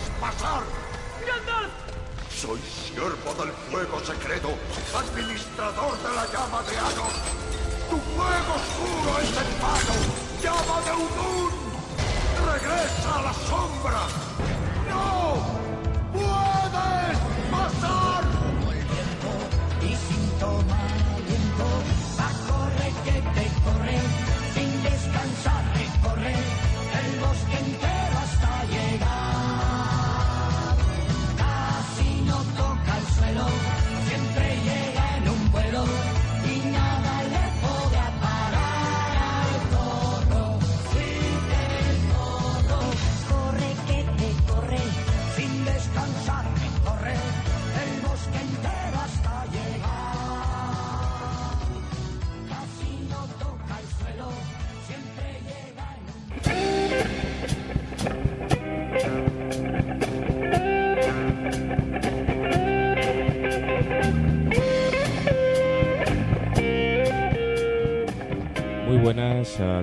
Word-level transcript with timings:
puedes 0.00 0.20
pasar! 0.20 0.62
¡Gandalf! 1.26 1.72
Soy 2.30 2.60
siervo 2.60 3.34
del 3.42 3.52
fuego 3.70 4.00
secreto, 4.00 4.50
administrador 4.96 5.98
de 5.98 6.14
la 6.14 6.26
llama 6.32 6.62
de 6.62 6.78
Anos. 6.78 7.12
¡Tu 7.90 7.96
fuego 7.98 8.54
oscuro 8.54 9.18
es 9.20 9.28
en 9.28 9.50
vano! 9.60 9.94
¡Llama 10.42 10.80
de 10.82 10.92
Udun! 10.92 11.52
¡Regresa 12.52 13.18
a 13.18 13.22
la 13.22 13.34
sombra! 13.34 14.59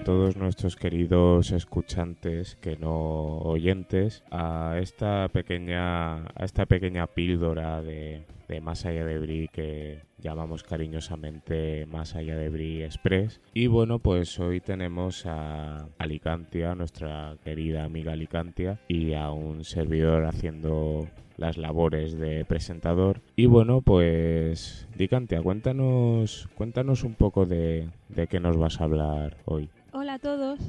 Todos 0.07 0.38
nuestros 0.38 0.78
queridos 0.78 1.51
escuchantes, 1.51 2.56
que 2.62 2.78
no 2.78 3.40
oyentes, 3.40 4.23
a 4.31 4.78
esta 4.79 5.28
pequeña, 5.28 6.19
a 6.19 6.45
esta 6.45 6.66
pequeña 6.66 7.07
píldora 7.07 7.81
de, 7.81 8.23
de 8.47 8.62
Más 8.62 8.85
allá 8.85 9.03
de 9.03 9.19
Brie 9.19 9.50
que 9.51 10.03
llamamos 10.18 10.63
cariñosamente 10.63 11.85
Más 11.88 12.16
allá 12.16 12.38
de 12.38 12.47
Brie 12.47 12.85
Express. 12.85 13.41
Y 13.53 13.68
bueno, 13.68 14.00
pues 14.00 14.40
hoy 14.40 14.62
tenemos 14.62 15.25
a 15.25 15.90
Alicantia, 15.97 16.74
nuestra 16.74 17.35
querida 17.44 17.84
amiga 17.84 18.13
Alicantia, 18.13 18.79
y 18.88 19.12
a 19.13 19.31
un 19.31 19.66
servidor 19.66 20.24
haciendo 20.24 21.09
las 21.35 21.57
labores 21.57 22.18
de 22.18 22.45
presentador. 22.45 23.19
Y 23.35 23.47
bueno, 23.47 23.81
pues 23.81 24.88
Licantia, 24.97 25.41
cuéntanos, 25.41 26.47
cuéntanos 26.56 27.03
un 27.03 27.16
poco 27.16 27.45
de, 27.45 27.89
de 28.07 28.28
qué 28.28 28.39
nos 28.39 28.56
vas 28.56 28.79
a 28.79 28.85
hablar 28.85 29.35
hoy. 29.44 29.69
Hola 30.00 30.13
a 30.13 30.19
todos. 30.19 30.59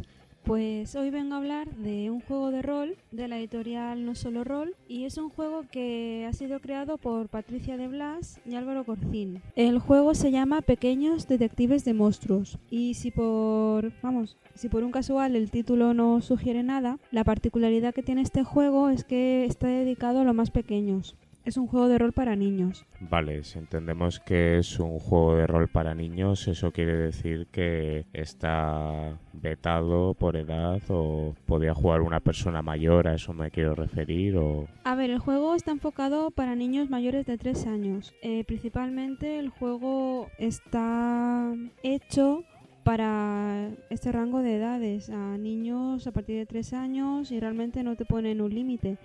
Pues 0.45 0.97
hoy 0.97 1.11
vengo 1.11 1.35
a 1.35 1.37
hablar 1.37 1.69
de 1.77 2.11
un 2.11 2.23
juego 2.23 2.51
de 2.51 2.63
rol 2.63 2.97
de 3.11 3.29
la 3.29 3.37
editorial 3.37 4.07
No 4.07 4.15
Solo 4.15 4.43
Rol 4.43 4.75
y 4.89 5.05
es 5.05 5.19
un 5.19 5.29
juego 5.29 5.65
que 5.71 6.27
ha 6.27 6.33
sido 6.33 6.61
creado 6.61 6.97
por 6.97 7.29
Patricia 7.29 7.77
de 7.77 7.89
Blas 7.89 8.41
y 8.47 8.55
Álvaro 8.55 8.85
Corcín. 8.85 9.43
El 9.55 9.81
juego 9.81 10.15
se 10.15 10.31
llama 10.31 10.63
Pequeños 10.63 11.29
Detectives 11.29 11.85
de 11.85 11.93
Monstruos 11.93 12.59
y 12.71 12.95
si 12.95 13.11
por, 13.11 13.93
vamos, 14.01 14.39
si 14.55 14.71
por 14.71 14.83
un 14.83 14.93
casual 14.93 15.37
el 15.37 15.51
título 15.51 15.93
no 15.93 16.23
sugiere 16.23 16.63
nada, 16.63 16.99
la 17.11 17.25
particularidad 17.25 17.93
que 17.93 18.03
tiene 18.03 18.23
este 18.23 18.45
juego 18.45 18.89
es 18.89 19.05
que 19.05 19.45
está 19.45 19.67
dedicado 19.67 20.21
a 20.21 20.25
los 20.25 20.35
más 20.35 20.51
pequeños. 20.51 21.17
Es 21.49 21.57
un 21.57 21.67
juego 21.67 21.89
de 21.89 21.97
rol 21.97 22.13
para 22.13 22.37
niños. 22.37 22.85
Vale, 23.01 23.43
si 23.43 23.59
entendemos 23.59 24.21
que 24.21 24.59
es 24.59 24.79
un 24.79 24.99
juego 24.99 25.35
de 25.35 25.47
rol 25.47 25.67
para 25.67 25.95
niños, 25.95 26.47
eso 26.47 26.73
quiere 26.73 26.95
decir 26.95 27.47
que 27.47 28.05
está 28.13 29.19
vetado 29.33 30.13
por 30.13 30.37
edad 30.37 30.83
o 30.91 31.35
podía 31.47 31.73
jugar 31.73 32.03
una 32.03 32.21
persona 32.21 32.61
mayor, 32.61 33.09
a 33.09 33.15
eso 33.15 33.33
me 33.33 33.51
quiero 33.51 33.75
referir, 33.75 34.37
o... 34.37 34.69
A 34.85 34.95
ver, 34.95 35.09
el 35.09 35.21
juego 35.21 35.55
está 35.55 35.71
enfocado 35.71 36.31
para 36.33 36.55
niños 36.55 36.91
mayores 36.91 37.25
de 37.25 37.39
3 37.39 37.67
años. 37.67 38.15
Eh, 38.21 38.45
principalmente 38.45 39.39
el 39.39 39.49
juego 39.49 40.29
está 40.37 41.55
hecho 41.83 42.45
para 42.85 43.71
este 43.89 44.13
rango 44.13 44.41
de 44.41 44.57
edades, 44.57 45.09
a 45.09 45.39
niños 45.39 46.07
a 46.07 46.13
partir 46.13 46.37
de 46.37 46.45
3 46.45 46.75
años 46.75 47.33
y 47.33 47.41
realmente 47.41 47.83
no 47.83 47.97
te 47.97 48.05
ponen 48.05 48.43
un 48.43 48.55
límite. 48.55 48.99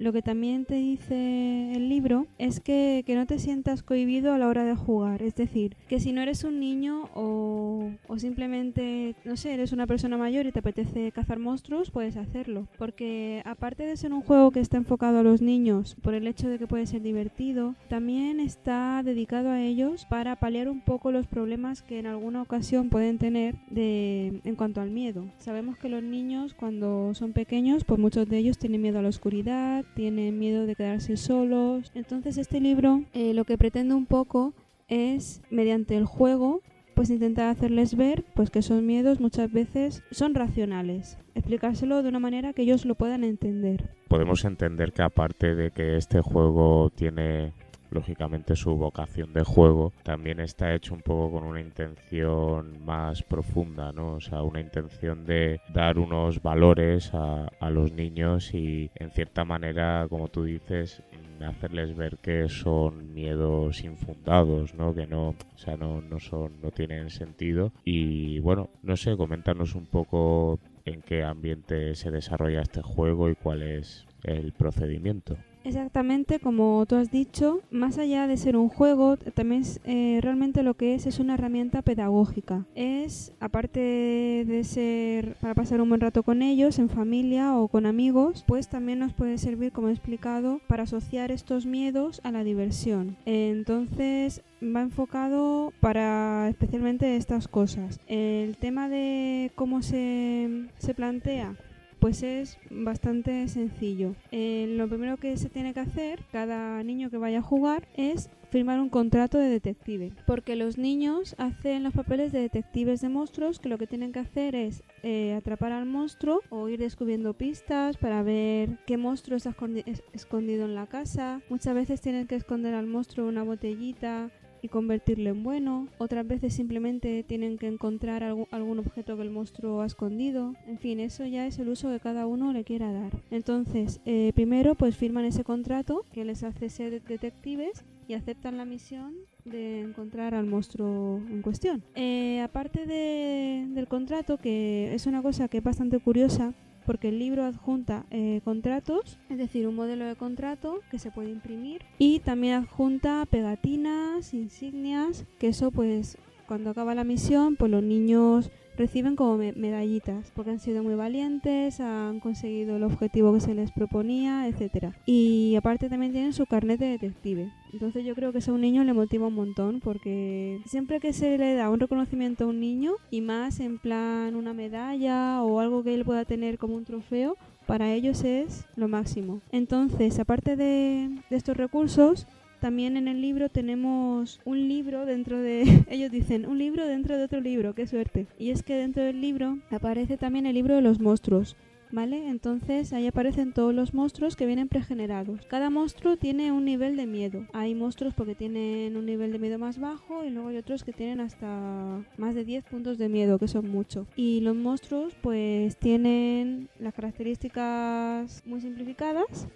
Lo 0.00 0.14
que 0.14 0.22
también 0.22 0.64
te 0.64 0.76
dice 0.76 1.72
el 1.74 1.90
libro 1.90 2.26
es 2.38 2.58
que, 2.58 3.02
que, 3.04 3.14
no 3.14 3.26
te 3.26 3.38
sientas 3.38 3.82
cohibido 3.82 4.32
a 4.32 4.38
la 4.38 4.48
hora 4.48 4.64
de 4.64 4.74
jugar. 4.74 5.20
Es 5.20 5.34
decir, 5.34 5.76
que 5.90 6.00
si 6.00 6.12
no 6.12 6.22
eres 6.22 6.42
un 6.42 6.58
niño 6.58 7.10
o, 7.14 7.90
o, 8.08 8.18
simplemente, 8.18 9.14
no 9.26 9.36
sé, 9.36 9.52
eres 9.52 9.72
una 9.72 9.86
persona 9.86 10.16
mayor 10.16 10.46
y 10.46 10.52
te 10.52 10.60
apetece 10.60 11.12
cazar 11.12 11.38
monstruos, 11.38 11.90
puedes 11.90 12.16
hacerlo. 12.16 12.66
Porque 12.78 13.42
aparte 13.44 13.82
de 13.82 13.94
ser 13.98 14.14
un 14.14 14.22
juego 14.22 14.52
que 14.52 14.60
está 14.60 14.78
enfocado 14.78 15.18
a 15.18 15.22
los 15.22 15.42
niños 15.42 15.96
por 16.00 16.14
el 16.14 16.26
hecho 16.26 16.48
de 16.48 16.58
que 16.58 16.66
puede 16.66 16.86
ser 16.86 17.02
divertido, 17.02 17.74
también 17.90 18.40
está 18.40 19.02
dedicado 19.04 19.50
a 19.50 19.60
ellos 19.60 20.06
para 20.06 20.36
paliar 20.36 20.70
un 20.70 20.80
poco 20.80 21.12
los 21.12 21.26
problemas 21.26 21.82
que 21.82 21.98
en 21.98 22.06
alguna 22.06 22.40
ocasión 22.40 22.88
pueden 22.88 23.18
tener 23.18 23.56
de, 23.68 24.40
en 24.44 24.56
cuanto 24.56 24.80
al 24.80 24.90
miedo. 24.90 25.26
Sabemos 25.36 25.76
que 25.76 25.90
los 25.90 26.02
niños 26.02 26.54
cuando 26.54 27.12
son 27.12 27.34
pequeños, 27.34 27.84
pues 27.84 28.00
muchos 28.00 28.26
de 28.26 28.38
ellos 28.38 28.56
tienen 28.56 28.80
miedo 28.80 28.98
a 28.98 29.02
la 29.02 29.10
oscuridad, 29.10 29.84
tienen 29.94 30.38
miedo 30.38 30.66
de 30.66 30.74
quedarse 30.74 31.16
solos. 31.16 31.90
Entonces 31.94 32.38
este 32.38 32.60
libro 32.60 33.02
eh, 33.12 33.34
lo 33.34 33.44
que 33.44 33.58
pretende 33.58 33.94
un 33.94 34.06
poco 34.06 34.54
es, 34.88 35.42
mediante 35.50 35.96
el 35.96 36.04
juego, 36.04 36.62
pues 36.94 37.10
intentar 37.10 37.48
hacerles 37.48 37.96
ver 37.96 38.24
pues 38.34 38.50
que 38.50 38.58
esos 38.58 38.82
miedos 38.82 39.20
muchas 39.20 39.50
veces 39.50 40.02
son 40.10 40.34
racionales. 40.34 41.18
Explicárselo 41.34 42.02
de 42.02 42.08
una 42.08 42.18
manera 42.18 42.52
que 42.52 42.62
ellos 42.62 42.84
lo 42.84 42.94
puedan 42.94 43.24
entender. 43.24 43.88
Podemos 44.08 44.44
entender 44.44 44.92
que 44.92 45.02
aparte 45.02 45.54
de 45.54 45.70
que 45.70 45.96
este 45.96 46.20
juego 46.20 46.90
tiene 46.90 47.52
lógicamente 47.90 48.56
su 48.56 48.76
vocación 48.76 49.32
de 49.32 49.44
juego 49.44 49.92
también 50.02 50.40
está 50.40 50.74
hecho 50.74 50.94
un 50.94 51.02
poco 51.02 51.32
con 51.32 51.44
una 51.44 51.60
intención 51.60 52.84
más 52.84 53.22
profunda, 53.22 53.92
¿no? 53.92 54.14
O 54.14 54.20
sea, 54.20 54.42
una 54.42 54.60
intención 54.60 55.24
de 55.24 55.60
dar 55.72 55.98
unos 55.98 56.42
valores 56.42 57.12
a, 57.14 57.48
a 57.60 57.70
los 57.70 57.92
niños 57.92 58.54
y 58.54 58.90
en 58.94 59.10
cierta 59.10 59.44
manera, 59.44 60.06
como 60.08 60.28
tú 60.28 60.44
dices, 60.44 61.02
hacerles 61.44 61.96
ver 61.96 62.18
que 62.18 62.48
son 62.48 63.14
miedos 63.14 63.82
infundados, 63.82 64.74
¿no? 64.74 64.94
Que 64.94 65.06
no, 65.06 65.30
o 65.30 65.58
sea, 65.58 65.76
no, 65.76 66.00
no 66.00 66.18
son, 66.20 66.60
no 66.62 66.70
tienen 66.70 67.10
sentido. 67.10 67.72
Y 67.84 68.38
bueno, 68.40 68.70
no 68.82 68.96
sé, 68.96 69.16
coméntanos 69.16 69.74
un 69.74 69.86
poco 69.86 70.58
en 70.84 71.02
qué 71.02 71.22
ambiente 71.22 71.94
se 71.94 72.10
desarrolla 72.10 72.62
este 72.62 72.82
juego 72.82 73.30
y 73.30 73.34
cuál 73.34 73.62
es 73.62 74.06
el 74.22 74.52
procedimiento. 74.52 75.36
Exactamente 75.62 76.38
como 76.38 76.84
tú 76.86 76.96
has 76.96 77.10
dicho, 77.10 77.60
más 77.70 77.98
allá 77.98 78.26
de 78.26 78.36
ser 78.36 78.56
un 78.56 78.68
juego, 78.68 79.16
también 79.16 79.62
es, 79.62 79.80
eh, 79.84 80.18
realmente 80.22 80.62
lo 80.62 80.74
que 80.74 80.94
es 80.94 81.06
es 81.06 81.18
una 81.18 81.34
herramienta 81.34 81.82
pedagógica. 81.82 82.64
Es, 82.74 83.32
aparte 83.40 83.80
de 83.80 84.64
ser 84.64 85.36
para 85.40 85.54
pasar 85.54 85.80
un 85.80 85.88
buen 85.88 86.00
rato 86.00 86.22
con 86.22 86.42
ellos, 86.42 86.78
en 86.78 86.88
familia 86.88 87.56
o 87.56 87.68
con 87.68 87.86
amigos, 87.86 88.44
pues 88.46 88.68
también 88.68 88.98
nos 88.98 89.12
puede 89.12 89.38
servir, 89.38 89.72
como 89.72 89.88
he 89.88 89.92
explicado, 89.92 90.60
para 90.66 90.84
asociar 90.84 91.30
estos 91.30 91.66
miedos 91.66 92.20
a 92.24 92.32
la 92.32 92.42
diversión. 92.42 93.16
Entonces, 93.26 94.42
va 94.62 94.82
enfocado 94.82 95.72
para 95.80 96.48
especialmente 96.48 97.16
estas 97.16 97.48
cosas. 97.48 98.00
El 98.06 98.56
tema 98.56 98.88
de 98.88 99.52
cómo 99.54 99.82
se, 99.82 100.68
se 100.78 100.94
plantea 100.94 101.54
pues 102.00 102.22
es 102.22 102.58
bastante 102.70 103.46
sencillo. 103.48 104.14
Eh, 104.32 104.74
lo 104.76 104.88
primero 104.88 105.16
que 105.18 105.36
se 105.36 105.48
tiene 105.48 105.74
que 105.74 105.80
hacer, 105.80 106.20
cada 106.32 106.82
niño 106.82 107.10
que 107.10 107.18
vaya 107.18 107.38
a 107.38 107.42
jugar, 107.42 107.86
es 107.96 108.30
firmar 108.50 108.80
un 108.80 108.88
contrato 108.88 109.38
de 109.38 109.48
detective. 109.48 110.12
Porque 110.26 110.56
los 110.56 110.76
niños 110.76 111.36
hacen 111.38 111.84
los 111.84 111.92
papeles 111.94 112.32
de 112.32 112.40
detectives 112.40 113.00
de 113.00 113.08
monstruos 113.08 113.60
que 113.60 113.68
lo 113.68 113.78
que 113.78 113.86
tienen 113.86 114.10
que 114.12 114.18
hacer 114.18 114.56
es 114.56 114.82
eh, 115.04 115.34
atrapar 115.34 115.70
al 115.70 115.86
monstruo 115.86 116.40
o 116.48 116.68
ir 116.68 116.80
descubriendo 116.80 117.34
pistas 117.34 117.96
para 117.96 118.22
ver 118.24 118.78
qué 118.86 118.96
monstruo 118.96 119.36
está 119.36 119.50
escondi- 119.50 119.84
es- 119.86 120.02
escondido 120.12 120.64
en 120.64 120.74
la 120.74 120.86
casa. 120.86 121.42
Muchas 121.48 121.74
veces 121.74 122.00
tienen 122.00 122.26
que 122.26 122.34
esconder 122.34 122.74
al 122.74 122.86
monstruo 122.88 123.28
una 123.28 123.44
botellita 123.44 124.30
y 124.62 124.68
convertirlo 124.68 125.30
en 125.30 125.42
bueno. 125.42 125.88
Otras 125.98 126.26
veces 126.26 126.52
simplemente 126.54 127.22
tienen 127.24 127.58
que 127.58 127.66
encontrar 127.66 128.22
algún 128.22 128.78
objeto 128.78 129.16
que 129.16 129.22
el 129.22 129.30
monstruo 129.30 129.80
ha 129.82 129.86
escondido. 129.86 130.54
En 130.66 130.78
fin, 130.78 131.00
eso 131.00 131.24
ya 131.26 131.46
es 131.46 131.58
el 131.58 131.68
uso 131.68 131.90
que 131.90 132.00
cada 132.00 132.26
uno 132.26 132.52
le 132.52 132.64
quiera 132.64 132.92
dar. 132.92 133.12
Entonces, 133.30 134.00
eh, 134.04 134.32
primero 134.34 134.74
pues 134.74 134.96
firman 134.96 135.24
ese 135.24 135.44
contrato 135.44 136.04
que 136.12 136.24
les 136.24 136.42
hace 136.42 136.68
ser 136.68 136.90
de- 136.90 137.00
detectives 137.00 137.84
y 138.08 138.14
aceptan 138.14 138.56
la 138.56 138.64
misión 138.64 139.14
de 139.44 139.80
encontrar 139.80 140.34
al 140.34 140.46
monstruo 140.46 141.20
en 141.30 141.42
cuestión. 141.42 141.82
Eh, 141.94 142.40
aparte 142.40 142.84
de- 142.86 143.66
del 143.70 143.86
contrato, 143.88 144.36
que 144.36 144.92
es 144.94 145.06
una 145.06 145.22
cosa 145.22 145.48
que 145.48 145.58
es 145.58 145.64
bastante 145.64 145.98
curiosa, 146.00 146.52
porque 146.86 147.08
el 147.08 147.18
libro 147.18 147.44
adjunta 147.44 148.06
eh, 148.10 148.40
contratos, 148.44 149.18
es 149.28 149.38
decir, 149.38 149.66
un 149.66 149.74
modelo 149.74 150.04
de 150.06 150.16
contrato 150.16 150.80
que 150.90 150.98
se 150.98 151.10
puede 151.10 151.30
imprimir 151.30 151.82
y 151.98 152.20
también 152.20 152.54
adjunta 152.54 153.26
pegatinas, 153.26 154.34
insignias, 154.34 155.26
que 155.38 155.48
eso 155.48 155.70
pues 155.70 156.18
cuando 156.50 156.70
acaba 156.70 156.96
la 156.96 157.04
misión 157.04 157.54
pues 157.54 157.70
los 157.70 157.80
niños 157.84 158.50
reciben 158.76 159.14
como 159.14 159.36
me- 159.36 159.52
medallitas 159.52 160.32
porque 160.34 160.50
han 160.50 160.58
sido 160.58 160.82
muy 160.82 160.96
valientes, 160.96 161.78
han 161.80 162.18
conseguido 162.18 162.74
el 162.76 162.82
objetivo 162.82 163.32
que 163.32 163.40
se 163.40 163.54
les 163.54 163.70
proponía, 163.70 164.48
etcétera. 164.48 164.92
Y 165.06 165.54
aparte 165.54 165.88
también 165.88 166.10
tienen 166.10 166.32
su 166.32 166.46
carnet 166.46 166.80
de 166.80 166.86
detective. 166.86 167.52
Entonces 167.72 168.04
yo 168.04 168.16
creo 168.16 168.32
que 168.32 168.38
eso 168.38 168.50
a 168.50 168.54
un 168.54 168.62
niño 168.62 168.82
le 168.82 168.92
motiva 168.94 169.28
un 169.28 169.34
montón 169.34 169.78
porque 169.78 170.58
siempre 170.66 170.98
que 170.98 171.12
se 171.12 171.38
le 171.38 171.54
da 171.54 171.70
un 171.70 171.78
reconocimiento 171.78 172.44
a 172.44 172.48
un 172.48 172.58
niño 172.58 172.94
y 173.12 173.20
más 173.20 173.60
en 173.60 173.78
plan 173.78 174.34
una 174.34 174.52
medalla 174.54 175.42
o 175.44 175.60
algo 175.60 175.84
que 175.84 175.94
él 175.94 176.04
pueda 176.04 176.24
tener 176.24 176.58
como 176.58 176.74
un 176.74 176.84
trofeo, 176.84 177.36
para 177.66 177.92
ellos 177.92 178.24
es 178.24 178.64
lo 178.74 178.88
máximo. 178.88 179.40
Entonces, 179.52 180.18
aparte 180.18 180.56
de, 180.56 181.10
de 181.30 181.36
estos 181.36 181.56
recursos, 181.56 182.26
también 182.60 182.96
en 182.96 183.08
el 183.08 183.20
libro 183.20 183.48
tenemos 183.48 184.40
un 184.44 184.68
libro 184.68 185.06
dentro 185.06 185.40
de... 185.40 185.62
Ellos 185.90 186.10
dicen, 186.10 186.46
un 186.46 186.58
libro 186.58 186.86
dentro 186.86 187.16
de 187.16 187.24
otro 187.24 187.40
libro, 187.40 187.74
qué 187.74 187.86
suerte. 187.86 188.26
Y 188.38 188.50
es 188.50 188.62
que 188.62 188.76
dentro 188.76 189.02
del 189.02 189.20
libro 189.20 189.58
aparece 189.70 190.16
también 190.16 190.46
el 190.46 190.54
libro 190.54 190.76
de 190.76 190.82
los 190.82 191.00
monstruos. 191.00 191.56
¿Vale? 191.92 192.28
Entonces 192.28 192.92
ahí 192.92 193.08
aparecen 193.08 193.52
todos 193.52 193.74
los 193.74 193.94
monstruos 193.94 194.36
que 194.36 194.46
vienen 194.46 194.68
pregenerados. 194.68 195.40
Cada 195.46 195.70
monstruo 195.70 196.16
tiene 196.16 196.52
un 196.52 196.64
nivel 196.64 196.96
de 196.96 197.06
miedo. 197.06 197.46
Hay 197.52 197.74
monstruos 197.74 198.14
porque 198.14 198.36
tienen 198.36 198.96
un 198.96 199.06
nivel 199.06 199.32
de 199.32 199.40
miedo 199.40 199.58
más 199.58 199.80
bajo 199.80 200.24
y 200.24 200.30
luego 200.30 200.50
hay 200.50 200.58
otros 200.58 200.84
que 200.84 200.92
tienen 200.92 201.20
hasta 201.20 202.04
más 202.16 202.36
de 202.36 202.44
10 202.44 202.64
puntos 202.66 202.96
de 202.96 203.08
miedo, 203.08 203.40
que 203.40 203.48
son 203.48 203.68
mucho. 203.68 204.06
Y 204.14 204.40
los 204.40 204.54
monstruos 204.54 205.16
pues 205.20 205.76
tienen 205.78 206.68
las 206.78 206.94
características 206.94 208.44
muy 208.46 208.60
simplificadas 208.60 209.48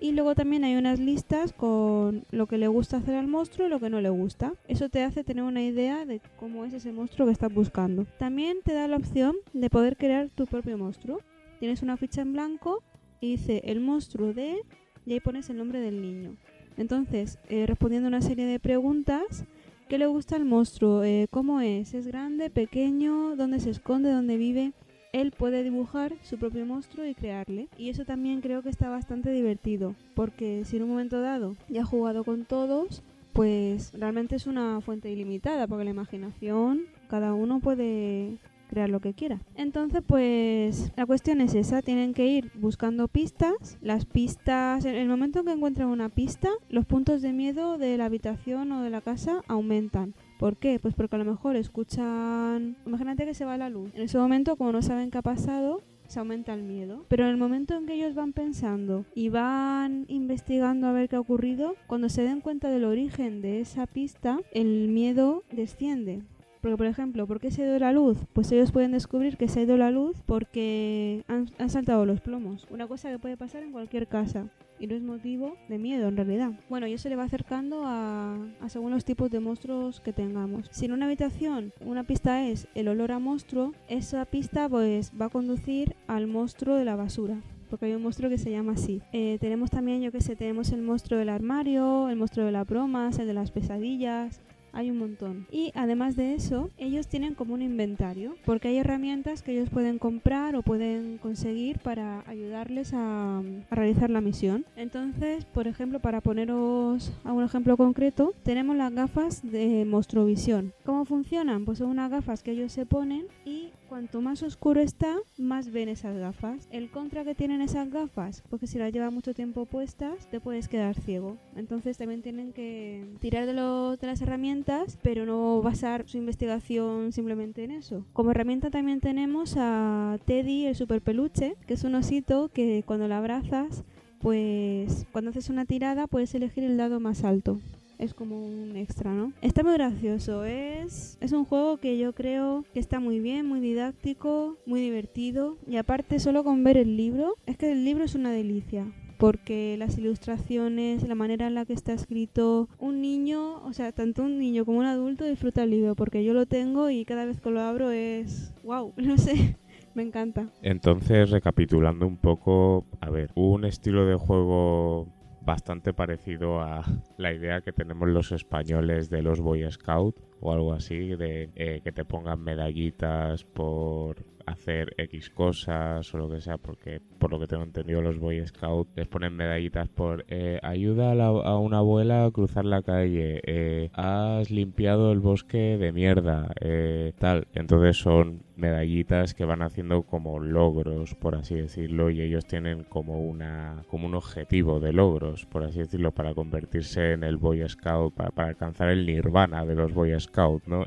y 0.00 0.12
luego 0.12 0.34
también 0.34 0.64
hay 0.64 0.76
unas 0.76 0.98
listas 0.98 1.52
con 1.52 2.24
lo 2.30 2.46
que 2.46 2.56
le 2.56 2.68
gusta 2.68 2.96
hacer 2.96 3.14
al 3.14 3.26
monstruo 3.26 3.66
y 3.66 3.70
lo 3.70 3.80
que 3.80 3.90
no 3.90 4.00
le 4.00 4.08
gusta. 4.08 4.54
Eso 4.66 4.88
te 4.88 5.02
hace 5.02 5.24
tener 5.24 5.44
una 5.44 5.62
idea 5.62 6.06
de 6.06 6.20
cómo 6.38 6.64
es 6.64 6.72
ese 6.72 6.90
monstruo 6.90 7.26
que 7.26 7.32
estás 7.32 7.52
buscando. 7.52 8.06
También 8.18 8.58
te 8.64 8.72
da 8.72 8.88
la 8.88 8.96
opción 8.96 9.36
de 9.52 9.68
poder 9.68 9.96
crear 9.98 10.30
tu 10.30 10.46
propio 10.46 10.78
monstruo. 10.78 11.20
Tienes 11.58 11.82
una 11.82 11.98
ficha 11.98 12.22
en 12.22 12.32
blanco 12.32 12.82
y 13.20 13.32
dice 13.32 13.60
el 13.64 13.80
monstruo 13.80 14.32
de 14.32 14.62
y 15.04 15.12
ahí 15.12 15.20
pones 15.20 15.50
el 15.50 15.58
nombre 15.58 15.80
del 15.80 16.00
niño. 16.00 16.36
Entonces, 16.78 17.38
eh, 17.48 17.66
respondiendo 17.66 18.08
una 18.08 18.22
serie 18.22 18.46
de 18.46 18.58
preguntas, 18.58 19.44
¿qué 19.88 19.98
le 19.98 20.06
gusta 20.06 20.36
al 20.36 20.46
monstruo? 20.46 21.04
Eh, 21.04 21.26
¿Cómo 21.30 21.60
es? 21.60 21.92
¿Es 21.92 22.06
grande? 22.06 22.48
¿Pequeño? 22.48 23.36
¿Dónde 23.36 23.60
se 23.60 23.68
esconde? 23.70 24.10
¿Dónde 24.10 24.38
vive? 24.38 24.72
Él 25.12 25.32
puede 25.32 25.62
dibujar 25.62 26.14
su 26.22 26.38
propio 26.38 26.66
monstruo 26.66 27.06
y 27.06 27.14
crearle. 27.14 27.68
Y 27.76 27.90
eso 27.90 28.04
también 28.04 28.40
creo 28.40 28.62
que 28.62 28.70
está 28.70 28.88
bastante 28.88 29.30
divertido, 29.30 29.94
porque 30.14 30.64
si 30.64 30.76
en 30.76 30.84
un 30.84 30.90
momento 30.90 31.20
dado 31.20 31.56
ya 31.68 31.82
ha 31.82 31.84
jugado 31.84 32.24
con 32.24 32.44
todos, 32.44 33.02
pues 33.32 33.92
realmente 33.92 34.36
es 34.36 34.46
una 34.46 34.80
fuente 34.80 35.10
ilimitada, 35.10 35.66
porque 35.66 35.84
la 35.84 35.90
imaginación, 35.90 36.86
cada 37.08 37.34
uno 37.34 37.60
puede 37.60 38.38
crear 38.68 38.88
lo 38.88 39.00
que 39.00 39.14
quiera. 39.14 39.40
Entonces, 39.56 40.02
pues 40.06 40.92
la 40.96 41.04
cuestión 41.04 41.40
es 41.40 41.54
esa, 41.54 41.82
tienen 41.82 42.14
que 42.14 42.26
ir 42.26 42.52
buscando 42.54 43.08
pistas. 43.08 43.78
Las 43.82 44.04
pistas, 44.04 44.84
en 44.84 44.94
el 44.94 45.08
momento 45.08 45.40
en 45.40 45.46
que 45.46 45.52
encuentran 45.52 45.88
una 45.88 46.08
pista, 46.08 46.50
los 46.68 46.86
puntos 46.86 47.20
de 47.20 47.32
miedo 47.32 47.78
de 47.78 47.96
la 47.98 48.04
habitación 48.06 48.70
o 48.72 48.82
de 48.82 48.90
la 48.90 49.00
casa 49.00 49.42
aumentan. 49.48 50.14
¿Por 50.40 50.56
qué? 50.56 50.78
Pues 50.80 50.94
porque 50.94 51.16
a 51.16 51.18
lo 51.18 51.26
mejor 51.26 51.54
escuchan... 51.54 52.74
Imagínate 52.86 53.26
que 53.26 53.34
se 53.34 53.44
va 53.44 53.58
la 53.58 53.68
luz. 53.68 53.90
En 53.94 54.00
ese 54.00 54.16
momento, 54.16 54.56
como 54.56 54.72
no 54.72 54.80
saben 54.80 55.10
qué 55.10 55.18
ha 55.18 55.22
pasado, 55.22 55.82
se 56.06 56.18
aumenta 56.18 56.54
el 56.54 56.62
miedo. 56.62 57.04
Pero 57.08 57.24
en 57.24 57.30
el 57.30 57.36
momento 57.36 57.76
en 57.76 57.84
que 57.84 57.92
ellos 57.92 58.14
van 58.14 58.32
pensando 58.32 59.04
y 59.14 59.28
van 59.28 60.06
investigando 60.08 60.86
a 60.86 60.92
ver 60.92 61.10
qué 61.10 61.16
ha 61.16 61.20
ocurrido, 61.20 61.74
cuando 61.86 62.08
se 62.08 62.22
den 62.22 62.40
cuenta 62.40 62.70
del 62.70 62.86
origen 62.86 63.42
de 63.42 63.60
esa 63.60 63.86
pista, 63.86 64.40
el 64.52 64.88
miedo 64.88 65.44
desciende. 65.52 66.22
Porque, 66.62 66.78
por 66.78 66.86
ejemplo, 66.86 67.26
¿por 67.26 67.38
qué 67.38 67.50
se 67.50 67.62
ha 67.62 67.66
ido 67.66 67.78
la 67.78 67.92
luz? 67.92 68.16
Pues 68.32 68.50
ellos 68.50 68.72
pueden 68.72 68.92
descubrir 68.92 69.36
que 69.36 69.46
se 69.46 69.60
ha 69.60 69.62
ido 69.64 69.76
la 69.76 69.90
luz 69.90 70.22
porque 70.24 71.22
han, 71.28 71.50
han 71.58 71.68
saltado 71.68 72.06
los 72.06 72.22
plomos. 72.22 72.66
Una 72.70 72.88
cosa 72.88 73.10
que 73.10 73.18
puede 73.18 73.36
pasar 73.36 73.62
en 73.62 73.72
cualquier 73.72 74.06
casa. 74.06 74.48
Y 74.78 74.86
no 74.86 74.94
es 74.94 75.02
motivo 75.02 75.56
de 75.68 75.76
miedo 75.76 76.08
en 76.08 76.16
realidad. 76.16 76.52
Bueno, 76.70 76.86
y 76.86 76.94
eso 76.94 77.10
le 77.10 77.16
va 77.16 77.24
acercando 77.24 77.82
a 77.84 78.38
según 78.70 78.92
los 78.92 79.04
tipos 79.04 79.30
de 79.30 79.40
monstruos 79.40 80.00
que 80.00 80.12
tengamos. 80.12 80.68
Si 80.70 80.84
en 80.86 80.92
una 80.92 81.06
habitación 81.06 81.72
una 81.84 82.04
pista 82.04 82.46
es 82.46 82.68
el 82.74 82.88
olor 82.88 83.12
a 83.12 83.18
monstruo, 83.18 83.74
esa 83.88 84.24
pista 84.24 84.68
pues 84.68 85.12
va 85.20 85.26
a 85.26 85.30
conducir 85.30 85.96
al 86.06 86.26
monstruo 86.26 86.76
de 86.76 86.84
la 86.84 86.96
basura 86.96 87.40
porque 87.68 87.86
hay 87.86 87.92
un 87.94 88.02
monstruo 88.02 88.28
que 88.28 88.36
se 88.36 88.50
llama 88.50 88.72
así. 88.72 89.00
Eh, 89.12 89.38
tenemos 89.40 89.70
también, 89.70 90.02
yo 90.02 90.10
que 90.10 90.20
sé, 90.20 90.34
tenemos 90.34 90.72
el 90.72 90.82
monstruo 90.82 91.20
del 91.20 91.28
armario, 91.28 92.08
el 92.08 92.16
monstruo 92.16 92.44
de 92.44 92.50
las 92.50 92.66
bromas, 92.66 93.20
el 93.20 93.28
de 93.28 93.34
las 93.34 93.52
pesadillas, 93.52 94.40
hay 94.72 94.90
un 94.90 94.98
montón. 94.98 95.46
Y 95.50 95.72
además 95.74 96.16
de 96.16 96.34
eso, 96.34 96.70
ellos 96.78 97.06
tienen 97.08 97.34
como 97.34 97.54
un 97.54 97.62
inventario, 97.62 98.34
porque 98.44 98.68
hay 98.68 98.78
herramientas 98.78 99.42
que 99.42 99.52
ellos 99.52 99.70
pueden 99.70 99.98
comprar 99.98 100.56
o 100.56 100.62
pueden 100.62 101.18
conseguir 101.18 101.78
para 101.78 102.24
ayudarles 102.26 102.92
a, 102.94 103.42
realizar 103.70 104.10
la 104.10 104.20
misión. 104.20 104.64
Entonces, 104.76 105.44
por 105.44 105.68
ejemplo, 105.68 106.00
para 106.00 106.20
poneros 106.20 107.12
a 107.24 107.32
un 107.32 107.44
ejemplo 107.44 107.76
concreto, 107.76 108.32
tenemos 108.42 108.76
las 108.76 108.92
gafas 108.92 109.42
de 109.42 109.84
Monstrovisión. 109.84 110.72
¿Cómo 110.84 111.04
funcionan? 111.04 111.64
Pues 111.64 111.78
son 111.78 111.88
unas 111.88 112.10
gafas 112.10 112.42
que 112.42 112.52
ellos 112.52 112.72
se 112.72 112.86
ponen 112.86 113.26
y 113.44 113.70
cuanto 113.90 114.20
más 114.20 114.44
oscuro 114.44 114.80
está, 114.80 115.18
más 115.36 115.72
ven 115.72 115.88
esas 115.88 116.16
gafas. 116.16 116.68
El 116.70 116.90
contra 116.90 117.24
que 117.24 117.34
tienen 117.34 117.60
esas 117.60 117.90
gafas, 117.90 118.44
porque 118.48 118.68
si 118.68 118.78
las 118.78 118.92
llevas 118.92 119.12
mucho 119.12 119.34
tiempo 119.34 119.66
puestas, 119.66 120.30
te 120.30 120.38
puedes 120.38 120.68
quedar 120.68 120.94
ciego. 120.94 121.38
Entonces 121.56 121.98
también 121.98 122.22
tienen 122.22 122.52
que 122.52 123.04
tirar 123.18 123.46
de, 123.46 123.52
las 123.52 124.22
herramientas, 124.22 124.96
pero 125.02 125.26
no 125.26 125.60
basar 125.60 126.08
su 126.08 126.18
investigación 126.18 127.10
simplemente 127.10 127.64
en 127.64 127.72
eso. 127.72 128.06
Como 128.12 128.30
herramienta 128.30 128.70
también 128.70 129.00
tenemos 129.00 129.56
a 129.58 130.18
Teddy, 130.24 130.66
el 130.66 130.76
super 130.76 131.02
peluche, 131.02 131.56
que 131.66 131.74
es 131.74 131.82
un 131.82 131.96
osito 131.96 132.48
que 132.48 132.84
cuando 132.86 133.08
lo 133.08 133.16
abrazas, 133.16 133.82
pues 134.20 135.04
cuando 135.10 135.30
haces 135.30 135.50
una 135.50 135.64
tirada 135.64 136.06
puedes 136.06 136.32
elegir 136.36 136.62
el 136.62 136.76
dado 136.76 137.00
más 137.00 137.24
alto 137.24 137.58
es 138.00 138.14
como 138.14 138.44
un 138.44 138.76
extra, 138.76 139.12
¿no? 139.12 139.32
Está 139.42 139.62
muy 139.62 139.74
gracioso, 139.74 140.44
es, 140.44 141.18
es 141.20 141.32
un 141.32 141.44
juego 141.44 141.76
que 141.76 141.98
yo 141.98 142.14
creo 142.14 142.64
que 142.72 142.80
está 142.80 142.98
muy 142.98 143.20
bien, 143.20 143.46
muy 143.46 143.60
didáctico, 143.60 144.56
muy 144.66 144.80
divertido 144.80 145.58
y 145.68 145.76
aparte 145.76 146.18
solo 146.18 146.42
con 146.42 146.64
ver 146.64 146.78
el 146.78 146.96
libro, 146.96 147.36
es 147.46 147.58
que 147.58 147.70
el 147.70 147.84
libro 147.84 148.04
es 148.04 148.14
una 148.14 148.32
delicia. 148.32 148.86
Porque 149.18 149.76
las 149.78 149.98
ilustraciones, 149.98 151.06
la 151.06 151.14
manera 151.14 151.46
en 151.46 151.54
la 151.54 151.66
que 151.66 151.74
está 151.74 151.92
escrito, 151.92 152.70
un 152.78 153.02
niño, 153.02 153.62
o 153.66 153.74
sea, 153.74 153.92
tanto 153.92 154.22
un 154.22 154.38
niño 154.38 154.64
como 154.64 154.78
un 154.78 154.86
adulto 154.86 155.26
disfruta 155.26 155.64
el 155.64 155.70
libro, 155.72 155.94
porque 155.94 156.24
yo 156.24 156.32
lo 156.32 156.46
tengo 156.46 156.88
y 156.88 157.04
cada 157.04 157.26
vez 157.26 157.38
que 157.38 157.50
lo 157.50 157.60
abro 157.60 157.90
es, 157.90 158.54
wow, 158.64 158.94
no 158.96 159.18
sé, 159.18 159.58
me 159.94 160.04
encanta. 160.04 160.48
Entonces, 160.62 161.28
recapitulando 161.28 162.06
un 162.06 162.16
poco, 162.16 162.86
a 163.02 163.10
ver, 163.10 163.30
un 163.34 163.66
estilo 163.66 164.06
de 164.06 164.14
juego 164.14 165.06
bastante 165.50 165.92
parecido 165.92 166.60
a 166.60 166.84
la 167.16 167.32
idea 167.32 167.60
que 167.60 167.72
tenemos 167.72 168.08
los 168.08 168.30
españoles 168.30 169.10
de 169.10 169.20
los 169.20 169.40
Boy 169.40 169.68
Scout 169.68 170.14
o 170.40 170.52
algo 170.52 170.72
así, 170.72 171.16
de 171.16 171.50
eh, 171.54 171.80
que 171.84 171.92
te 171.92 172.04
pongan 172.04 172.42
medallitas 172.42 173.44
por 173.44 174.24
hacer 174.46 174.94
X 174.98 175.30
cosas 175.30 176.12
o 176.14 176.18
lo 176.18 176.28
que 176.30 176.40
sea, 176.40 176.58
porque 176.58 177.00
por 177.18 177.30
lo 177.30 177.40
que 177.40 177.46
tengo 177.46 177.62
entendido 177.62 178.02
los 178.02 178.18
Boy 178.18 178.46
Scouts 178.46 178.90
les 178.96 179.06
ponen 179.08 179.36
medallitas 179.36 179.88
por 179.88 180.24
eh, 180.28 180.58
ayuda 180.62 181.12
a, 181.12 181.58
una 181.58 181.78
abuela 181.78 182.24
a 182.24 182.30
cruzar 182.30 182.64
la 182.64 182.82
calle, 182.82 183.40
eh, 183.44 183.90
has 183.94 184.50
limpiado 184.50 185.12
el 185.12 185.20
bosque 185.20 185.78
de 185.78 185.92
mierda, 185.92 186.52
eh, 186.60 187.12
tal. 187.18 187.46
Entonces 187.54 187.96
son 187.96 188.42
medallitas 188.56 189.34
que 189.34 189.44
van 189.44 189.62
haciendo 189.62 190.02
como 190.02 190.38
logros, 190.38 191.14
por 191.14 191.34
así 191.34 191.54
decirlo, 191.54 192.10
y 192.10 192.20
ellos 192.20 192.44
tienen 192.44 192.84
como 192.84 193.20
una 193.20 193.82
como 193.88 194.06
un 194.06 194.14
objetivo 194.14 194.80
de 194.80 194.92
logros, 194.92 195.46
por 195.46 195.64
así 195.64 195.78
decirlo, 195.78 196.12
para 196.12 196.34
convertirse 196.34 197.12
en 197.12 197.24
el 197.24 197.38
Boy 197.38 197.66
Scout, 197.68 198.14
para, 198.14 198.48
alcanzar 198.48 198.90
el 198.90 199.06
nirvana 199.06 199.64
de 199.64 199.74
los 199.74 199.92
Boy 199.92 200.18
Scouts, 200.18 200.29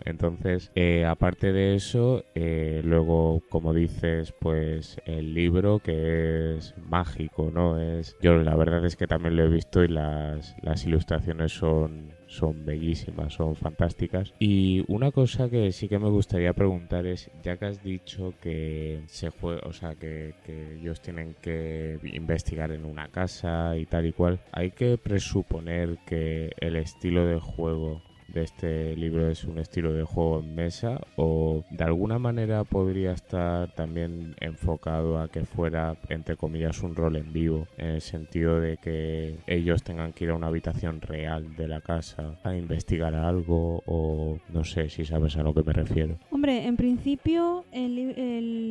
Entonces, 0.05 0.71
aparte 1.07 1.51
de 1.51 1.75
eso, 1.75 2.23
luego 2.35 3.41
como 3.49 3.73
dices, 3.73 4.33
pues 4.39 4.97
el 5.05 5.33
libro 5.33 5.79
que 5.79 6.57
es 6.57 6.73
mágico, 6.77 7.51
¿no? 7.51 7.79
Es, 7.79 8.17
yo 8.21 8.35
la 8.37 8.55
verdad 8.55 8.85
es 8.85 8.95
que 8.95 9.07
también 9.07 9.35
lo 9.35 9.43
he 9.43 9.49
visto 9.49 9.83
y 9.83 9.87
las, 9.87 10.55
las 10.61 10.85
ilustraciones 10.85 11.51
son, 11.51 12.13
son 12.27 12.65
bellísimas, 12.65 13.33
son 13.33 13.55
fantásticas. 13.55 14.33
Y 14.39 14.83
una 14.87 15.11
cosa 15.11 15.49
que 15.49 15.71
sí 15.71 15.87
que 15.87 15.99
me 15.99 16.09
gustaría 16.09 16.53
preguntar 16.53 17.05
es, 17.05 17.29
ya 17.43 17.57
que 17.57 17.65
has 17.65 17.83
dicho 17.83 18.33
que 18.41 19.03
se 19.07 19.29
juega, 19.29 19.61
o 19.65 19.73
sea, 19.73 19.95
que, 19.95 20.33
ellos 20.79 21.01
tienen 21.01 21.35
que 21.41 21.99
investigar 22.03 22.71
en 22.71 22.85
una 22.85 23.07
casa 23.09 23.77
y 23.77 23.85
tal 23.85 24.05
y 24.05 24.13
cual, 24.13 24.39
hay 24.51 24.71
que 24.71 24.97
presuponer 24.97 25.97
que 26.05 26.51
el 26.59 26.75
estilo 26.75 27.25
de 27.25 27.39
juego 27.39 28.01
de 28.27 28.43
este 28.43 28.95
libro 28.95 29.29
es 29.29 29.43
un 29.43 29.57
estilo 29.57 29.93
de 29.93 30.03
juego 30.03 30.39
en 30.39 30.55
mesa 30.55 30.99
o 31.15 31.63
de 31.69 31.83
alguna 31.83 32.19
manera 32.19 32.63
podría 32.63 33.11
estar 33.11 33.73
también 33.73 34.35
enfocado 34.39 35.19
a 35.19 35.29
que 35.29 35.45
fuera 35.45 35.95
entre 36.09 36.35
comillas 36.35 36.81
un 36.83 36.95
rol 36.95 37.15
en 37.15 37.33
vivo 37.33 37.67
en 37.77 37.87
el 37.87 38.01
sentido 38.01 38.59
de 38.59 38.77
que 38.77 39.37
ellos 39.47 39.83
tengan 39.83 40.13
que 40.13 40.25
ir 40.25 40.31
a 40.31 40.35
una 40.35 40.47
habitación 40.47 41.01
real 41.01 41.55
de 41.55 41.67
la 41.67 41.81
casa 41.81 42.39
a 42.43 42.55
investigar 42.55 43.15
algo 43.15 43.83
o 43.85 44.39
no 44.53 44.63
sé 44.63 44.89
si 44.89 45.05
sabes 45.05 45.37
a 45.37 45.43
lo 45.43 45.53
que 45.53 45.63
me 45.63 45.73
refiero. 45.73 46.17
Hombre, 46.31 46.65
en 46.65 46.77
principio 46.77 47.65
el, 47.71 47.97
el 47.97 48.62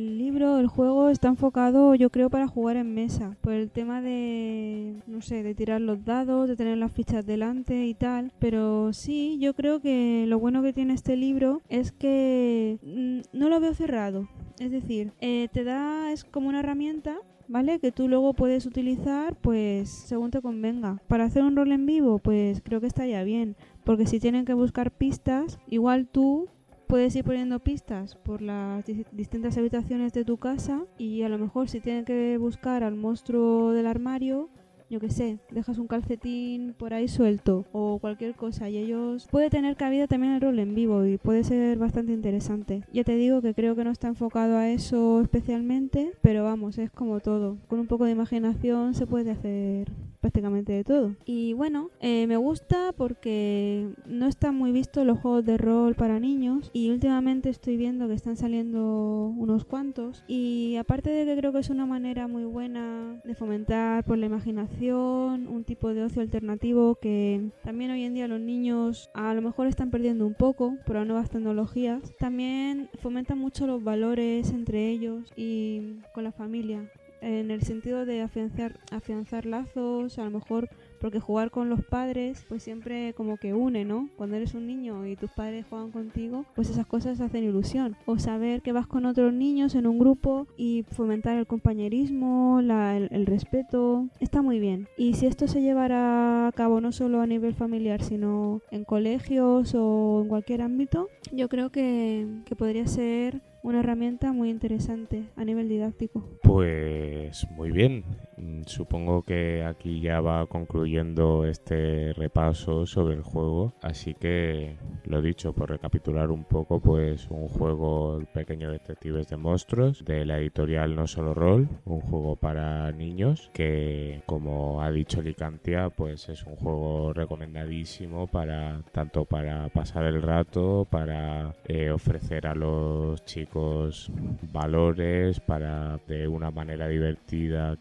el 0.59 0.67
juego 0.67 1.09
está 1.09 1.27
enfocado 1.27 1.95
yo 1.95 2.09
creo 2.09 2.29
para 2.29 2.47
jugar 2.47 2.77
en 2.77 2.93
mesa 2.93 3.35
por 3.41 3.53
el 3.53 3.71
tema 3.71 4.01
de 4.01 4.95
no 5.07 5.21
sé, 5.21 5.43
de 5.43 5.55
tirar 5.55 5.81
los 5.81 6.05
dados, 6.05 6.47
de 6.47 6.55
tener 6.55 6.77
las 6.77 6.91
fichas 6.91 7.25
delante 7.25 7.85
y 7.85 7.93
tal, 7.93 8.31
pero 8.39 8.93
sí, 8.93 9.37
yo 9.39 9.53
creo 9.53 9.79
que 9.79 10.25
lo 10.27 10.39
bueno 10.39 10.61
que 10.61 10.73
tiene 10.73 10.93
este 10.93 11.15
libro 11.15 11.61
es 11.69 11.91
que 11.91 12.79
mm, 12.83 13.37
no 13.37 13.49
lo 13.49 13.59
veo 13.59 13.73
cerrado. 13.73 14.27
Es 14.59 14.71
decir, 14.71 15.11
eh, 15.19 15.47
te 15.51 15.63
da, 15.63 16.11
es 16.11 16.23
como 16.23 16.49
una 16.49 16.59
herramienta 16.59 17.17
¿vale? 17.47 17.79
Que 17.79 17.91
tú 17.91 18.07
luego 18.07 18.33
puedes 18.33 18.65
utilizar, 18.65 19.35
pues, 19.35 19.89
según 19.89 20.31
te 20.31 20.41
convenga. 20.41 21.01
Para 21.07 21.25
hacer 21.25 21.43
un 21.43 21.55
rol 21.55 21.71
en 21.71 21.85
vivo, 21.85 22.19
pues 22.19 22.61
creo 22.63 22.81
que 22.81 22.87
estaría 22.87 23.23
bien, 23.23 23.55
porque 23.83 24.07
si 24.07 24.19
tienen 24.19 24.45
que 24.45 24.53
buscar 24.53 24.91
pistas, 24.91 25.59
igual 25.67 26.07
tú 26.07 26.47
puedes 26.93 27.15
ir 27.15 27.23
poniendo 27.23 27.57
pistas 27.57 28.13
por 28.17 28.43
las 28.43 28.85
distintas 29.13 29.57
habitaciones 29.57 30.13
de 30.13 30.23
tu 30.23 30.37
casa 30.37 30.83
y 30.99 31.23
a 31.23 31.29
lo 31.29 31.39
mejor 31.39 31.67
si 31.67 31.79
tienen 31.79 32.05
que 32.05 32.37
buscar 32.37 32.83
al 32.83 32.95
monstruo 32.95 33.71
del 33.71 33.87
armario, 33.87 34.51
yo 34.91 34.99
qué 34.99 35.09
sé, 35.09 35.39
dejas 35.49 35.79
un 35.79 35.87
calcetín 35.87 36.75
por 36.77 36.93
ahí 36.93 37.07
suelto 37.07 37.65
o 37.71 37.97
cualquier 37.97 38.35
cosa 38.35 38.69
y 38.69 38.77
ellos 38.77 39.27
puede 39.31 39.49
tener 39.49 39.75
cabida 39.75 40.05
también 40.05 40.33
el 40.33 40.41
rol 40.41 40.59
en 40.59 40.75
vivo 40.75 41.03
y 41.03 41.17
puede 41.17 41.43
ser 41.43 41.79
bastante 41.79 42.13
interesante. 42.13 42.83
Ya 42.93 43.03
te 43.03 43.15
digo 43.15 43.41
que 43.41 43.55
creo 43.55 43.75
que 43.75 43.83
no 43.83 43.89
está 43.89 44.07
enfocado 44.07 44.55
a 44.55 44.69
eso 44.69 45.19
especialmente, 45.21 46.11
pero 46.21 46.43
vamos, 46.43 46.77
es 46.77 46.91
como 46.91 47.21
todo. 47.21 47.57
Con 47.69 47.79
un 47.79 47.87
poco 47.87 48.05
de 48.05 48.11
imaginación 48.11 48.93
se 48.93 49.07
puede 49.07 49.31
hacer 49.31 49.87
prácticamente 50.23 50.71
de 50.71 50.85
todo. 50.85 51.17
Y 51.25 51.51
bueno, 51.51 51.89
eh, 51.99 52.27
me 52.27 52.37
gusta 52.37 52.93
porque 52.95 53.89
no 54.05 54.25
están 54.25 54.55
muy 54.55 54.71
vistos 54.71 55.05
los 55.05 55.19
juegos 55.19 55.45
de 55.45 55.57
rol 55.57 55.95
para 55.95 56.17
niños 56.17 56.71
y 56.71 56.91
últimamente 56.91 57.49
estoy 57.49 57.75
viendo 57.75 58.07
que 58.07 58.13
están 58.13 58.37
saliendo 58.37 59.33
unos 59.37 59.65
cuantos 59.65 60.23
y 60.25 60.77
aparte 60.77 61.09
de 61.09 61.25
que 61.25 61.35
creo 61.35 61.51
que 61.51 61.59
es 61.59 61.69
una 61.69 61.85
manera 61.85 62.29
muy 62.29 62.45
buena 62.45 63.19
de 63.25 63.35
fomentar 63.35 64.05
por 64.05 64.17
la 64.17 64.27
imaginación, 64.27 65.49
un 65.49 65.65
tipo 65.65 65.93
de 65.93 66.03
ocio 66.03 66.21
alternativo 66.21 66.95
que 66.95 67.51
también 67.61 67.91
hoy 67.91 68.05
en 68.05 68.13
día 68.13 68.29
los 68.29 68.39
niños 68.39 69.09
a 69.13 69.33
lo 69.33 69.41
mejor 69.41 69.67
están 69.67 69.91
perdiendo 69.91 70.25
un 70.25 70.35
poco 70.35 70.77
por 70.85 70.95
las 70.95 71.05
nuevas 71.05 71.31
tecnologías, 71.31 72.15
también 72.17 72.89
fomenta 73.01 73.35
mucho 73.35 73.67
los 73.67 73.83
valores 73.83 74.51
entre 74.51 74.87
ellos 74.87 75.33
y 75.35 75.97
con 76.13 76.23
la 76.23 76.31
familia 76.31 76.89
en 77.23 77.51
el 77.51 77.61
sentido 77.63 78.05
de 78.05 78.21
afianzar, 78.21 78.79
afianzar 78.91 79.45
lazos, 79.45 80.19
a 80.19 80.25
lo 80.25 80.31
mejor 80.31 80.69
porque 80.99 81.19
jugar 81.19 81.51
con 81.51 81.69
los 81.69 81.83
padres 81.83 82.45
pues 82.47 82.63
siempre 82.63 83.13
como 83.13 83.35
que 83.35 83.53
une, 83.53 83.83
¿no? 83.83 84.09
Cuando 84.15 84.37
eres 84.37 84.53
un 84.53 84.67
niño 84.67 85.05
y 85.05 85.17
tus 85.17 85.31
padres 85.31 85.65
juegan 85.69 85.91
contigo, 85.91 86.45
pues 86.55 86.69
esas 86.69 86.85
cosas 86.85 87.19
hacen 87.19 87.43
ilusión. 87.43 87.97
O 88.05 88.19
saber 88.19 88.61
que 88.61 88.71
vas 88.71 88.87
con 88.87 89.05
otros 89.05 89.33
niños 89.33 89.75
en 89.75 89.85
un 89.85 89.99
grupo 89.99 90.47
y 90.55 90.83
fomentar 90.91 91.37
el 91.37 91.47
compañerismo, 91.47 92.61
la, 92.61 92.95
el, 92.95 93.25
respeto, 93.25 94.07
está 94.19 94.41
muy 94.41 94.59
bien. 94.59 94.87
Y 94.97 95.15
si 95.15 95.25
esto 95.25 95.47
se 95.47 95.61
llevara 95.61 96.47
a 96.47 96.51
cabo 96.53 96.79
no 96.79 96.91
solo 96.91 97.19
a 97.19 97.27
nivel 97.27 97.53
familiar, 97.53 98.01
sino 98.01 98.61
en 98.71 98.85
colegios 98.85 99.75
o 99.75 100.21
en 100.23 100.29
cualquier 100.29 100.61
ámbito, 100.61 101.09
yo 101.31 101.49
creo 101.49 101.69
que, 101.69 102.27
que 102.45 102.55
podría 102.55 102.87
ser 102.87 103.41
una 103.63 103.79
herramienta 103.79 104.33
muy 104.33 104.49
interesante 104.49 105.23
a 105.35 105.45
nivel 105.45 105.69
didáctico. 105.69 106.23
Pues 106.43 107.47
muy 107.51 107.71
bien. 107.71 108.03
Mm, 108.43 108.63
supongo 108.65 109.21
que 109.21 109.63
aquí 109.63 110.01
ya 110.01 110.19
va 110.19 110.45
concluyendo 110.47 111.45
este 111.45 112.13
repaso 112.13 112.85
sobre 112.85 113.15
el 113.15 113.21
juego. 113.23 113.73
Así 113.81 114.13
que 114.13 114.77
lo 115.05 115.21
dicho, 115.21 115.53
por 115.53 115.69
recapitular 115.69 116.29
un 116.29 116.43
poco, 116.43 116.79
pues 116.81 117.27
un 117.29 117.47
juego 117.47 118.19
Pequeño 118.33 118.71
Detectives 118.71 119.29
de 119.29 119.37
Monstruos 119.37 120.03
de 120.03 120.25
la 120.25 120.39
editorial 120.39 120.95
No 120.95 121.07
Solo 121.07 121.33
Roll, 121.33 121.69
un 121.85 122.01
juego 122.01 122.35
para 122.35 122.91
niños 122.91 123.49
que, 123.53 124.21
como 124.25 124.81
ha 124.81 124.91
dicho 124.91 125.21
Licantia, 125.21 125.89
pues 125.89 126.27
es 126.29 126.43
un 126.43 126.55
juego 126.55 127.13
recomendadísimo 127.13 128.27
para 128.27 128.81
tanto 128.91 129.25
para 129.25 129.69
pasar 129.69 130.05
el 130.05 130.21
rato, 130.21 130.87
para 130.89 131.55
eh, 131.65 131.91
ofrecer 131.91 132.47
a 132.47 132.55
los 132.55 133.23
chicos 133.25 134.11
valores 134.51 135.39
para 135.39 135.99
de 136.07 136.27
una 136.27 136.51
manera 136.51 136.87
divertida 136.87 137.77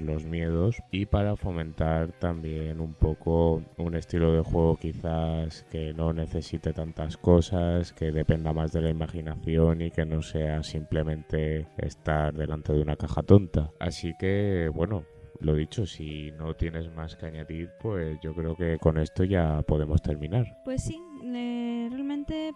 los 0.00 0.24
miedos 0.24 0.76
y 0.90 1.06
para 1.06 1.36
fomentar 1.36 2.12
también 2.12 2.80
un 2.80 2.94
poco 2.94 3.62
un 3.76 3.94
estilo 3.94 4.32
de 4.32 4.42
juego 4.42 4.76
quizás 4.76 5.64
que 5.70 5.92
no 5.94 6.12
necesite 6.12 6.72
tantas 6.72 7.16
cosas, 7.16 7.92
que 7.92 8.12
dependa 8.12 8.52
más 8.52 8.72
de 8.72 8.82
la 8.82 8.90
imaginación 8.90 9.82
y 9.82 9.90
que 9.90 10.04
no 10.04 10.22
sea 10.22 10.62
simplemente 10.62 11.66
estar 11.78 12.34
delante 12.34 12.72
de 12.72 12.82
una 12.82 12.96
caja 12.96 13.22
tonta. 13.22 13.70
Así 13.78 14.14
que 14.18 14.70
bueno, 14.72 15.04
lo 15.40 15.54
dicho, 15.54 15.86
si 15.86 16.32
no 16.32 16.54
tienes 16.54 16.92
más 16.94 17.16
que 17.16 17.26
añadir, 17.26 17.70
pues 17.80 18.18
yo 18.22 18.34
creo 18.34 18.54
que 18.56 18.78
con 18.78 18.98
esto 18.98 19.24
ya 19.24 19.62
podemos 19.62 20.02
terminar. 20.02 20.46
Pues 20.64 20.84
sí, 20.84 21.00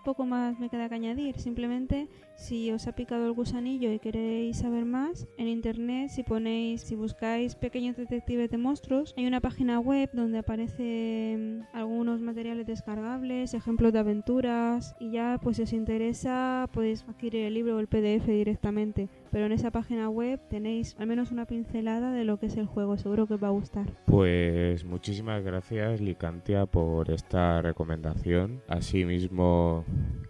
poco 0.05 0.25
más 0.27 0.59
me 0.61 0.69
queda 0.69 0.89
que 0.89 0.95
añadir. 0.95 1.39
Simplemente 1.41 2.09
si 2.37 2.71
os 2.71 2.87
ha 2.87 2.93
picado 2.93 3.27
el 3.27 3.33
gusanillo 3.33 3.93
y 3.93 3.99
queréis 3.99 4.59
saber 4.59 4.85
más, 4.85 5.27
en 5.39 5.49
internet 5.49 6.11
si 6.11 6.23
ponéis, 6.23 6.83
si 6.83 6.95
buscáis 6.95 7.55
pequeños 7.55 7.97
detectives 7.97 8.51
de 8.51 8.59
monstruos, 8.59 9.15
hay 9.17 9.27
una 9.27 9.41
página 9.41 9.81
web 9.81 10.11
donde 10.13 10.39
aparecen 10.39 11.67
algunos 11.73 12.21
materiales 12.21 12.67
descargables, 12.67 13.55
ejemplos 13.55 13.93
de 13.93 13.99
aventuras 13.99 14.95
y 15.01 15.11
ya 15.13 15.41
pues 15.43 15.57
si 15.57 15.63
os 15.63 15.73
interesa 15.73 16.69
podéis 16.73 17.05
adquirir 17.09 17.47
el 17.47 17.55
libro 17.55 17.77
o 17.77 17.81
el 17.81 17.89
PDF 17.89 18.27
directamente. 18.27 19.09
Pero 19.35 19.47
en 19.47 19.53
esa 19.53 19.73
página 19.73 20.09
web 20.09 20.39
tenéis 20.49 20.95
al 20.97 21.09
menos 21.09 21.33
una 21.33 21.45
pincelada 21.45 22.13
de 22.13 22.23
lo 22.23 22.39
que 22.39 22.47
es 22.47 22.57
el 22.57 22.67
juego, 22.67 22.97
seguro 22.97 23.27
que 23.27 23.35
os 23.35 23.43
va 23.43 23.49
a 23.49 23.51
gustar. 23.51 23.91
Pues 24.07 24.85
muchísimas 24.85 25.43
gracias 25.43 26.01
Licantia 26.01 26.67
por 26.67 27.11
esta 27.11 27.61
recomendación. 27.61 28.63
Asimismo, 28.69 29.85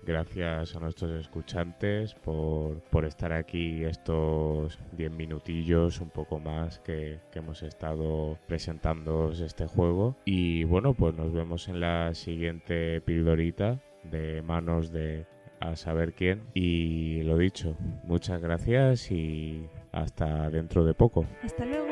gracias 0.07 0.75
a 0.75 0.81
nuestros 0.81 1.11
escuchantes 1.21 2.15
por, 2.15 2.81
por 2.85 3.05
estar 3.05 3.35
aquí 3.35 3.85
estos 3.85 4.79
10 4.93 5.13
minutillos, 5.13 6.01
un 6.01 6.09
poco 6.09 6.41
más 6.41 6.79
que, 6.79 7.21
que 7.31 7.41
hemos 7.41 7.63
estado 7.63 8.39
presentando 8.49 9.33
este 9.33 9.67
juego. 9.67 10.17
Y 10.25 10.65
bueno, 10.65 10.95
pues 10.95 11.15
nos 11.15 11.31
vemos 11.31 11.69
en 11.69 11.81
la 11.81 12.15
siguiente 12.15 13.03
pildorita 13.03 13.83
de 14.03 14.41
manos 14.41 14.91
de 14.93 15.27
a 15.71 15.77
saber 15.77 16.13
quién. 16.13 16.43
Y 16.55 17.23
lo 17.23 17.39
dicho, 17.39 17.77
muchas 18.05 18.41
gracias 18.41 19.11
y 19.11 19.67
hasta 19.93 20.51
dentro 20.51 20.85
de 20.85 20.95
poco. 20.95 21.27
Hasta 21.43 21.65
luego. 21.65 21.84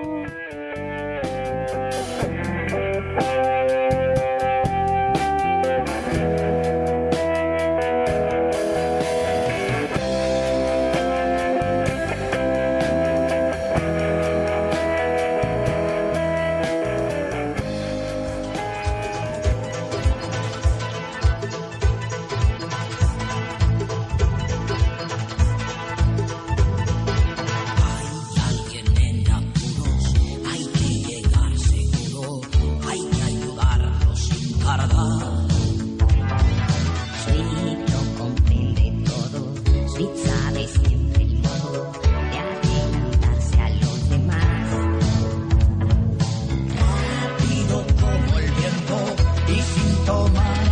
y 49.52 49.60
sin 49.60 50.04
tomar. 50.06 50.71